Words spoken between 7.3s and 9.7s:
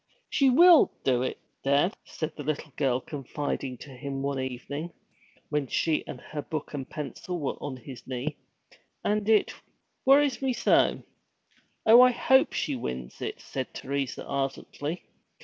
were on his knee. 'And it